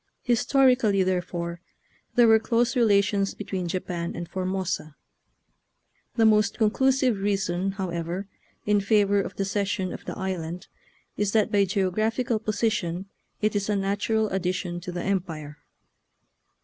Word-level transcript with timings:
Historically, 0.23 1.03
therefore, 1.03 1.61
there 2.15 2.27
were 2.27 2.39
close 2.39 2.75
relations 2.75 3.35
between 3.35 3.67
Japan 3.67 4.15
and 4.15 4.27
Formosa. 4.27 4.95
The 6.15 6.25
most 6.25 6.57
conclusive 6.57 7.19
reason, 7.19 7.73
however, 7.73 8.27
in 8.65 8.81
favor 8.81 9.21
of 9.21 9.35
the 9.35 9.45
cession 9.45 9.93
of 9.93 10.03
the 10.05 10.17
island 10.17 10.65
is 11.17 11.33
that 11.33 11.51
by 11.51 11.65
geographical 11.65 12.39
position 12.39 13.09
it 13.43 13.55
is 13.55 13.69
a 13.69 13.75
natural 13.75 14.27
addition 14.29 14.79
to 14.79 14.91
the 14.91 15.03
Empire. 15.03 15.59